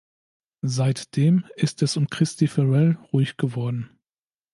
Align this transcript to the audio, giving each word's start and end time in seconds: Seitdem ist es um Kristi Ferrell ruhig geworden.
Seitdem 0.65 1.45
ist 1.55 1.83
es 1.83 1.95
um 1.95 2.07
Kristi 2.09 2.47
Ferrell 2.47 2.97
ruhig 3.13 3.37
geworden. 3.37 3.99